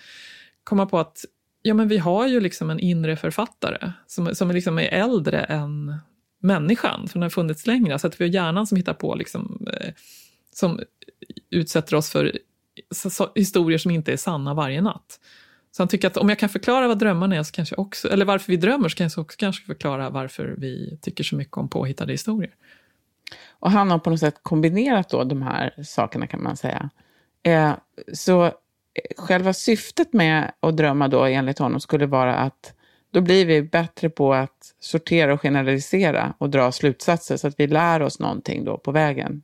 kom 0.63 0.79
han 0.79 0.87
på 0.87 0.99
att 0.99 1.25
ja, 1.61 1.73
men 1.73 1.87
vi 1.87 1.97
har 1.97 2.27
ju 2.27 2.39
liksom 2.39 2.69
en 2.69 2.79
inre 2.79 3.15
författare 3.15 3.91
som, 4.07 4.35
som 4.35 4.51
liksom 4.51 4.79
är 4.79 4.87
äldre 4.87 5.39
än 5.39 5.93
människan, 6.39 7.07
för 7.07 7.13
den 7.13 7.21
har 7.21 7.29
funnits 7.29 7.67
längre. 7.67 7.99
Så 7.99 8.07
att 8.07 8.21
vi 8.21 8.25
har 8.25 8.33
hjärnan 8.33 8.67
som 8.67 8.75
hittar 8.75 8.93
på, 8.93 9.15
liksom, 9.15 9.67
eh, 9.73 9.93
som 10.53 10.79
utsätter 11.49 11.95
oss 11.95 12.11
för 12.11 12.39
historier 13.35 13.77
som 13.77 13.91
inte 13.91 14.13
är 14.13 14.17
sanna 14.17 14.53
varje 14.53 14.81
natt. 14.81 15.19
Så 15.71 15.83
han 15.83 15.87
tycker 15.87 16.07
att 16.07 16.17
om 16.17 16.29
jag 16.29 16.39
kan 16.39 16.49
förklara 16.49 16.87
vad 16.87 16.99
drömmarna 16.99 17.35
är, 17.35 17.43
så 17.43 17.51
kanske 17.51 17.75
också, 17.75 18.09
eller 18.09 18.25
varför 18.25 18.51
vi 18.51 18.57
drömmer, 18.57 18.89
så 18.89 18.97
kan 18.97 19.09
jag 19.15 19.23
också 19.23 19.37
kanske 19.37 19.65
förklara 19.65 20.09
varför 20.09 20.55
vi 20.57 20.99
tycker 21.01 21.23
så 21.23 21.35
mycket 21.35 21.57
om 21.57 21.69
påhittade 21.69 22.11
historier. 22.11 22.55
Och 23.49 23.71
han 23.71 23.91
har 23.91 23.99
på 23.99 24.09
något 24.09 24.19
sätt 24.19 24.39
kombinerat 24.41 25.09
då 25.09 25.23
de 25.23 25.41
här 25.41 25.83
sakerna 25.83 26.27
kan 26.27 26.43
man 26.43 26.57
säga. 26.57 26.89
Eh, 27.43 27.73
så 28.13 28.51
själva 29.17 29.53
syftet 29.53 30.13
med 30.13 30.51
att 30.59 30.77
drömma 30.77 31.07
då 31.07 31.23
enligt 31.23 31.59
honom 31.59 31.79
skulle 31.79 32.05
vara 32.05 32.35
att 32.35 32.73
då 33.13 33.21
blir 33.21 33.45
vi 33.45 33.61
bättre 33.61 34.09
på 34.09 34.33
att 34.33 34.75
sortera 34.79 35.33
och 35.33 35.41
generalisera 35.41 36.33
och 36.37 36.49
dra 36.49 36.71
slutsatser 36.71 37.37
så 37.37 37.47
att 37.47 37.53
vi 37.57 37.67
lär 37.67 38.01
oss 38.01 38.19
någonting 38.19 38.65
då 38.65 38.77
på 38.77 38.91
vägen. 38.91 39.41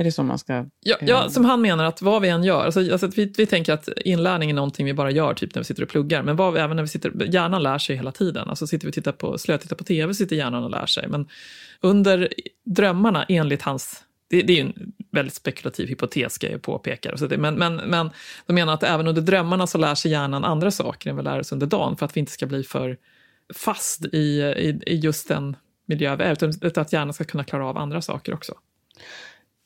Är 0.00 0.04
det 0.04 0.12
så 0.12 0.22
man 0.22 0.38
ska... 0.38 0.66
Ja, 0.80 0.96
ja 1.00 1.24
eh, 1.24 1.28
som 1.28 1.44
han 1.44 1.60
menar 1.60 1.84
att 1.84 2.02
vad 2.02 2.22
vi 2.22 2.28
än 2.28 2.44
gör, 2.44 2.64
alltså, 2.64 2.92
alltså 2.92 3.06
vi, 3.06 3.32
vi 3.36 3.46
tänker 3.46 3.72
att 3.72 3.88
inlärning 4.04 4.50
är 4.50 4.54
någonting 4.54 4.86
vi 4.86 4.94
bara 4.94 5.10
gör 5.10 5.34
typ 5.34 5.54
när 5.54 5.62
vi 5.62 5.64
sitter 5.64 5.82
och 5.82 5.88
pluggar, 5.88 6.22
men 6.22 6.36
vad 6.36 6.54
vi, 6.54 6.60
även 6.60 6.76
när 6.76 6.82
vi 6.82 6.88
sitter, 6.88 7.34
hjärnan 7.34 7.62
lär 7.62 7.78
sig 7.78 7.96
hela 7.96 8.12
tiden. 8.12 8.48
Alltså 8.48 8.66
sitter 8.66 8.86
vi 8.86 8.90
och 8.90 8.94
tittar 8.94 9.12
på, 9.12 9.38
slötittar 9.38 9.76
på 9.76 9.84
tv 9.84 10.14
sitter 10.14 10.36
hjärnan 10.36 10.64
och 10.64 10.70
lär 10.70 10.86
sig. 10.86 11.08
Men 11.08 11.28
under 11.80 12.28
drömmarna, 12.64 13.24
enligt 13.28 13.62
hans 13.62 14.04
det, 14.28 14.42
det, 14.42 14.60
är 14.60 14.64
en 14.64 14.92
väldigt 15.10 15.34
spekulativ 15.34 15.88
hypotes, 15.88 16.32
ska 16.32 16.50
jag 16.50 16.62
påpeka. 16.62 17.16
Så 17.16 17.26
det, 17.26 17.38
men, 17.38 17.54
men, 17.54 17.76
men 17.76 18.10
de 18.46 18.52
menar 18.52 18.74
att 18.74 18.82
även 18.82 19.06
under 19.06 19.22
drömmarna 19.22 19.66
så 19.66 19.78
lär 19.78 19.94
sig 19.94 20.10
hjärnan 20.10 20.44
andra 20.44 20.70
saker 20.70 21.10
än 21.10 21.16
vi 21.16 21.22
lär 21.22 21.40
oss 21.40 21.52
under 21.52 21.66
dagen, 21.66 21.96
för 21.96 22.06
att 22.06 22.16
vi 22.16 22.20
inte 22.20 22.32
ska 22.32 22.46
bli 22.46 22.62
för 22.62 22.96
fast 23.54 24.04
i, 24.04 24.18
i, 24.56 24.80
i 24.86 24.96
just 24.96 25.28
den 25.28 25.56
miljö 25.86 26.16
vi 26.16 26.24
är, 26.24 26.32
utan, 26.32 26.52
utan 26.62 26.82
att 26.82 26.92
hjärnan 26.92 27.14
ska 27.14 27.24
kunna 27.24 27.44
klara 27.44 27.66
av 27.66 27.78
andra 27.78 28.02
saker 28.02 28.34
också. 28.34 28.54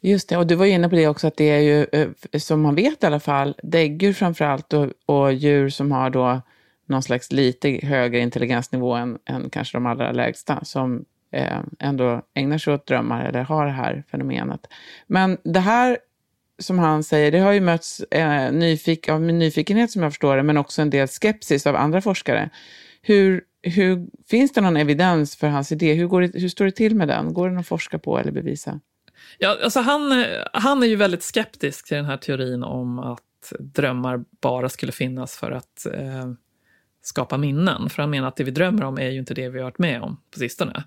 Just 0.00 0.28
det, 0.28 0.36
och 0.36 0.46
du 0.46 0.54
var 0.54 0.66
inne 0.66 0.88
på 0.88 0.96
det 0.96 1.08
också 1.08 1.26
att 1.26 1.36
det 1.36 1.50
är 1.50 1.60
ju, 1.60 1.86
eh, 1.92 2.38
som 2.38 2.60
man 2.60 2.74
vet 2.74 3.02
i 3.02 3.06
alla 3.06 3.20
fall, 3.20 3.54
däggdjur 3.62 4.12
framför 4.12 4.44
allt 4.44 4.72
och, 4.72 4.92
och 5.06 5.32
djur 5.32 5.68
som 5.68 5.92
har 5.92 6.10
då 6.10 6.40
någon 6.86 7.02
slags 7.02 7.32
lite 7.32 7.80
högre 7.82 8.18
intelligensnivå 8.18 8.94
än, 8.94 9.18
än 9.24 9.50
kanske 9.50 9.76
de 9.76 9.86
allra 9.86 10.12
lägsta, 10.12 10.64
som 10.64 11.04
eh, 11.32 11.60
ändå 11.78 12.22
ägnar 12.34 12.58
sig 12.58 12.74
åt 12.74 12.86
drömmar 12.86 13.24
eller 13.24 13.42
har 13.42 13.66
det 13.66 13.72
här 13.72 14.04
fenomenet. 14.10 14.66
Men 15.06 15.38
det 15.44 15.60
här 15.60 15.98
som 16.58 16.78
han 16.78 17.04
säger, 17.04 17.32
det 17.32 17.38
har 17.38 17.52
ju 17.52 17.60
mötts 17.60 18.00
eh, 18.00 18.52
nyfik 18.52 19.08
av 19.08 19.20
nyfikenhet 19.20 19.90
som 19.90 20.02
jag 20.02 20.12
förstår 20.12 20.36
det, 20.36 20.42
men 20.42 20.56
också 20.56 20.82
en 20.82 20.90
del 20.90 21.08
skepsis 21.08 21.66
av 21.66 21.76
andra 21.76 22.00
forskare. 22.00 22.50
Hur, 23.02 23.42
hur, 23.62 24.06
finns 24.28 24.52
det 24.52 24.60
någon 24.60 24.76
evidens 24.76 25.36
för 25.36 25.48
hans 25.48 25.72
idé? 25.72 25.94
Hur, 25.94 26.06
går 26.06 26.20
det, 26.20 26.40
hur 26.40 26.48
står 26.48 26.64
det 26.64 26.72
till 26.72 26.96
med 26.96 27.08
den? 27.08 27.34
Går 27.34 27.48
den 27.48 27.58
att 27.58 27.66
forska 27.66 27.98
på 27.98 28.18
eller 28.18 28.32
bevisa? 28.32 28.80
Ja, 29.38 29.56
alltså 29.64 29.80
han, 29.80 30.24
han 30.52 30.82
är 30.82 30.86
ju 30.86 30.96
väldigt 30.96 31.22
skeptisk 31.22 31.88
till 31.88 31.96
den 31.96 32.06
här 32.06 32.16
teorin 32.16 32.62
om 32.62 32.98
att 32.98 33.52
drömmar 33.58 34.24
bara 34.40 34.68
skulle 34.68 34.92
finnas 34.92 35.36
för 35.36 35.50
att 35.50 35.86
eh, 35.86 36.32
skapa 37.02 37.36
minnen. 37.36 37.90
För 37.90 38.02
han 38.02 38.10
menar 38.10 38.28
att 38.28 38.36
det 38.36 38.44
vi 38.44 38.50
drömmer 38.50 38.84
om 38.84 38.98
är 38.98 39.10
ju 39.10 39.18
inte 39.18 39.34
det 39.34 39.48
vi 39.48 39.58
har 39.58 39.64
varit 39.64 39.78
med 39.78 40.02
om 40.02 40.20
på 40.30 40.38
sistone. 40.38 40.84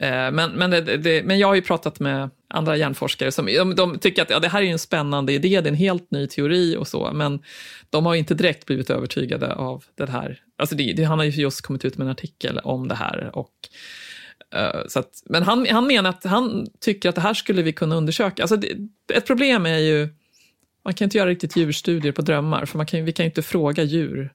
Eh, 0.00 0.30
men, 0.30 0.50
men, 0.50 0.70
det, 0.70 0.80
det, 0.80 1.22
men 1.22 1.38
jag 1.38 1.48
har 1.48 1.54
ju 1.54 1.62
pratat 1.62 2.00
med 2.00 2.30
andra 2.48 2.76
hjärnforskare 2.76 3.32
som 3.32 3.46
de, 3.46 3.74
de, 3.74 3.98
tycker 3.98 4.22
att 4.22 4.30
ja, 4.30 4.38
det 4.38 4.48
här 4.48 4.62
är 4.62 4.66
en 4.66 4.78
spännande 4.78 5.32
idé, 5.32 5.60
det 5.60 5.68
är 5.68 5.72
en 5.72 5.74
helt 5.74 6.10
ny 6.10 6.26
teori 6.26 6.76
och 6.76 6.88
så, 6.88 7.10
men 7.12 7.42
de 7.90 8.06
har 8.06 8.14
inte 8.14 8.34
direkt 8.34 8.66
blivit 8.66 8.90
övertygade 8.90 9.54
av 9.54 9.84
det 9.94 10.10
här. 10.10 10.42
Alltså 10.58 10.76
det, 10.76 10.92
det, 10.92 11.04
han 11.04 11.18
har 11.18 11.26
ju 11.26 11.42
just 11.42 11.60
kommit 11.60 11.84
ut 11.84 11.98
med 11.98 12.04
en 12.04 12.10
artikel 12.10 12.58
om 12.58 12.88
det 12.88 12.94
här 12.94 13.30
och 13.32 13.54
Uh, 14.54 14.86
så 14.88 14.98
att, 14.98 15.22
men 15.26 15.42
han, 15.42 15.66
han 15.70 15.86
menar 15.86 16.10
att 16.10 16.24
han 16.24 16.66
tycker 16.80 17.08
att 17.08 17.14
det 17.14 17.20
här 17.20 17.34
skulle 17.34 17.62
vi 17.62 17.72
kunna 17.72 17.96
undersöka. 17.96 18.42
Alltså 18.42 18.56
det, 18.56 18.68
ett 19.14 19.26
problem 19.26 19.66
är 19.66 19.78
ju, 19.78 20.08
man 20.84 20.94
kan 20.94 21.04
inte 21.04 21.18
göra 21.18 21.28
riktigt 21.28 21.56
djurstudier 21.56 22.12
på 22.12 22.22
drömmar, 22.22 22.66
för 22.66 22.76
man 22.76 22.86
kan, 22.86 23.04
vi 23.04 23.12
kan 23.12 23.24
ju 23.24 23.28
inte 23.30 23.42
fråga 23.42 23.82
djur 23.82 24.32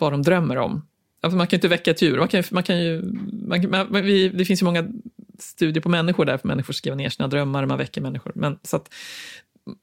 vad 0.00 0.12
de 0.12 0.22
drömmer 0.22 0.56
om. 0.56 0.86
Alltså 1.20 1.36
man 1.36 1.46
kan 1.46 1.56
ju 1.56 1.58
inte 1.58 1.68
väcka 1.68 1.90
ett 1.90 2.02
djur. 2.02 2.18
Man 2.18 2.28
kan, 2.28 2.42
man 2.50 2.62
kan 2.62 2.82
ju, 2.82 3.02
man, 3.46 3.70
man, 3.70 4.02
vi, 4.02 4.28
det 4.28 4.44
finns 4.44 4.62
ju 4.62 4.64
många 4.64 4.88
studier 5.38 5.82
på 5.82 5.88
människor 5.88 6.24
där, 6.24 6.38
för 6.38 6.48
människor 6.48 6.72
skriver 6.72 6.96
ner 6.96 7.08
sina 7.08 7.28
drömmar, 7.28 7.66
man 7.66 7.78
väcker 7.78 8.00
människor. 8.00 8.32
Men, 8.34 8.58
så 8.62 8.76
att, 8.76 8.94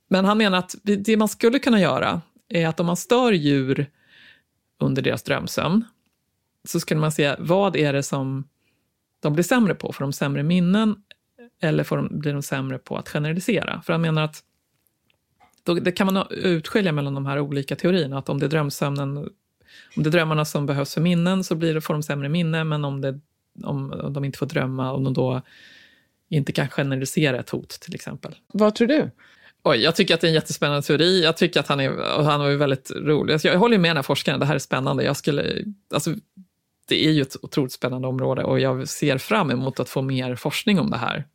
men 0.10 0.26
han 0.26 0.38
menar 0.38 0.58
att 0.58 0.76
det 0.84 1.18
man 1.18 1.28
skulle 1.28 1.60
kunna 1.60 1.82
göra 1.82 2.22
är 2.50 2.68
att 2.68 2.80
om 2.80 2.86
man 2.86 2.98
stör 2.98 3.32
djur 3.32 3.90
under 4.80 5.02
deras 5.02 5.24
drömsömn, 5.24 5.84
så 6.68 6.80
skulle 6.80 7.00
man 7.00 7.12
se 7.12 7.36
vad 7.40 7.76
är 7.76 7.94
det 7.94 8.04
som 8.04 8.44
de 9.20 9.34
blir 9.34 9.44
sämre 9.44 9.76
på? 9.76 9.94
Får 9.94 10.04
de 10.04 10.14
sämre 10.14 10.44
minnen 10.44 10.96
eller 11.62 11.84
får 11.84 11.98
de, 11.98 12.20
blir 12.20 12.34
de 12.34 12.42
sämre 12.42 12.78
på 12.78 12.98
att 12.98 13.10
generalisera? 13.10 13.82
För 13.82 13.94
han 13.94 14.02
menar 14.02 14.22
att 14.24 14.44
då, 15.64 15.74
det 15.74 15.92
kan 15.92 16.14
man 16.14 16.28
utskilja 16.30 16.92
mellan 16.92 17.14
de 17.14 17.26
här 17.26 17.40
olika 17.40 17.76
teorierna. 17.76 18.18
Att 18.18 18.30
om 18.30 18.40
det 18.40 18.46
är 18.46 18.50
drömsömnen, 18.50 19.30
om 19.96 20.04
det 20.04 20.10
är 20.10 20.12
drömmarna 20.12 20.46
som 20.46 20.66
behövs 20.66 20.94
för 20.94 21.02
minnen 21.02 21.44
så 21.44 21.56
blir 21.56 21.74
det, 21.74 21.82
får 21.82 21.94
de 21.94 22.04
sämre 22.04 22.30
minne, 22.30 22.64
men 22.64 22.86
om, 22.86 23.02
det, 23.02 23.20
om, 23.64 23.92
om 23.92 24.14
de 24.14 24.26
inte 24.26 24.38
får 24.38 24.46
drömma, 24.46 24.92
om 24.92 25.04
de 25.04 25.14
då 25.14 25.42
inte 26.30 26.52
kan 26.52 26.70
generalisera 26.70 27.40
ett 27.40 27.50
hot 27.50 27.70
till 27.70 27.96
exempel. 27.96 28.36
Vad 28.54 28.76
tror 28.76 28.88
du? 28.88 29.12
Oj, 29.64 29.78
jag 29.78 29.96
tycker 29.96 30.14
att 30.14 30.22
det 30.22 30.28
är 30.28 30.30
en 30.30 30.36
jättespännande 30.36 30.82
teori. 30.82 31.24
Jag 31.24 31.38
tycker 31.38 31.60
att 31.60 31.68
han 31.68 31.80
är, 31.80 32.24
han 32.24 32.40
var 32.40 32.52
väldigt 32.52 32.92
rolig. 32.92 33.40
Jag 33.44 33.58
håller 33.60 33.78
med 33.78 33.90
den 33.90 33.98
här 33.98 34.04
forskaren, 34.04 34.40
det 34.40 34.46
här 34.46 34.56
är 34.56 34.60
spännande. 34.60 35.04
Jag 35.04 35.18
skulle, 35.18 35.64
alltså, 35.94 36.16
det 36.88 37.06
är 37.06 37.12
ju 37.12 37.22
ett 37.22 37.36
otroligt 37.42 37.72
spännande 37.72 38.08
område 38.08 38.44
och 38.44 38.60
jag 38.60 38.88
ser 38.90 39.18
fram 39.18 39.52
emot 39.52 39.80
att 39.80 39.90
få 39.90 40.02
mer 40.02 40.36
forskning 40.36 40.80
om 40.80 40.90
det 40.90 40.98
här. 40.98 41.26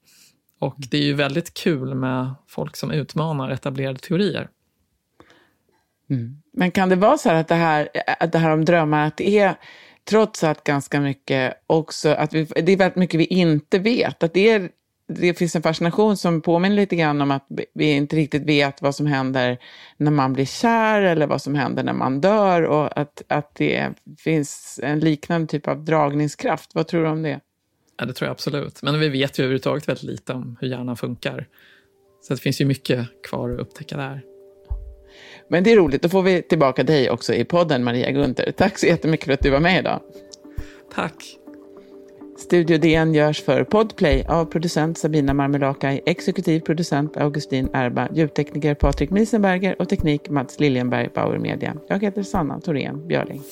Och 0.58 0.74
det 0.78 0.96
är 0.96 1.02
ju 1.02 1.14
väldigt 1.14 1.54
kul 1.54 1.94
med 1.94 2.34
folk 2.48 2.76
som 2.76 2.90
utmanar 2.90 3.50
etablerade 3.50 3.98
teorier. 3.98 4.48
Mm. 6.10 6.36
Men 6.52 6.70
kan 6.70 6.88
det 6.88 6.96
vara 6.96 7.18
så 7.18 7.28
här 7.28 7.36
att 7.36 7.48
det 7.48 7.54
här, 7.54 7.88
att 8.20 8.32
det 8.32 8.38
här 8.38 8.50
om 8.50 8.64
drömmar, 8.64 9.06
att 9.06 9.16
det 9.16 9.38
är 9.38 9.54
trots 10.04 10.44
allt 10.44 10.64
ganska 10.64 11.00
mycket 11.00 11.54
också, 11.66 12.08
att 12.08 12.34
vi, 12.34 12.44
det 12.44 12.72
är 12.72 12.76
väldigt 12.76 12.96
mycket 12.96 13.20
vi 13.20 13.24
inte 13.24 13.78
vet, 13.78 14.22
att 14.22 14.34
det 14.34 14.50
är 14.50 14.70
det 15.06 15.38
finns 15.38 15.56
en 15.56 15.62
fascination 15.62 16.16
som 16.16 16.42
påminner 16.42 16.76
lite 16.76 16.96
grann 16.96 17.20
om 17.20 17.30
att 17.30 17.46
vi 17.74 17.92
inte 17.92 18.16
riktigt 18.16 18.42
vet 18.42 18.82
vad 18.82 18.94
som 18.94 19.06
händer 19.06 19.58
när 19.96 20.10
man 20.10 20.32
blir 20.32 20.44
kär 20.44 21.02
eller 21.02 21.26
vad 21.26 21.42
som 21.42 21.54
händer 21.54 21.82
när 21.82 21.92
man 21.92 22.20
dör 22.20 22.62
och 22.62 22.98
att, 22.98 23.22
att 23.28 23.54
det 23.54 23.90
finns 24.18 24.80
en 24.82 25.00
liknande 25.00 25.46
typ 25.46 25.68
av 25.68 25.84
dragningskraft. 25.84 26.74
Vad 26.74 26.86
tror 26.86 27.02
du 27.02 27.08
om 27.08 27.22
det? 27.22 27.40
Ja, 27.96 28.06
det 28.06 28.12
tror 28.12 28.26
jag 28.26 28.32
absolut. 28.32 28.82
Men 28.82 29.00
vi 29.00 29.08
vet 29.08 29.38
ju 29.38 29.42
överhuvudtaget 29.42 29.88
väldigt 29.88 30.04
lite 30.04 30.32
om 30.32 30.56
hur 30.60 30.68
hjärnan 30.68 30.96
funkar. 30.96 31.46
Så 32.20 32.34
det 32.34 32.40
finns 32.40 32.60
ju 32.60 32.64
mycket 32.64 33.22
kvar 33.22 33.50
att 33.50 33.60
upptäcka 33.60 33.96
där. 33.96 34.31
Men 35.52 35.64
det 35.64 35.72
är 35.72 35.76
roligt, 35.76 36.02
då 36.02 36.08
får 36.08 36.22
vi 36.22 36.42
tillbaka 36.42 36.82
dig 36.82 37.10
också 37.10 37.34
i 37.34 37.44
podden, 37.44 37.84
Maria 37.84 38.10
Gunther. 38.10 38.52
Tack 38.52 38.78
så 38.78 38.86
jättemycket 38.86 39.26
för 39.26 39.32
att 39.32 39.42
du 39.42 39.50
var 39.50 39.60
med 39.60 39.78
idag. 39.78 40.00
Tack. 40.94 41.38
Studio 42.38 42.78
DN 42.78 43.14
görs 43.14 43.42
för 43.42 43.64
Podplay 43.64 44.24
av 44.28 44.44
producent 44.44 44.98
Sabina 44.98 45.34
Marmelakai, 45.34 46.00
exekutiv 46.06 46.60
producent 46.60 47.16
Augustin 47.16 47.68
Erba, 47.72 48.08
ljudtekniker 48.12 48.74
Patrik 48.74 49.10
Miesenberger 49.10 49.82
och 49.82 49.88
teknik 49.88 50.30
Mats 50.30 50.60
Liljenberg, 50.60 51.08
Bauer 51.14 51.38
Media. 51.38 51.76
Jag 51.88 52.02
heter 52.02 52.22
Sanna 52.22 52.60
Thorén 52.60 53.08
Björling. 53.08 53.42